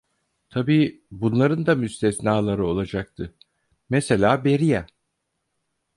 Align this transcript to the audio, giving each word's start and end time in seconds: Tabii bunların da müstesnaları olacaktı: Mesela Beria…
Tabii 0.49 1.01
bunların 1.11 1.65
da 1.65 1.75
müstesnaları 1.75 2.65
olacaktı: 2.67 3.35
Mesela 3.89 4.45
Beria… 4.45 4.85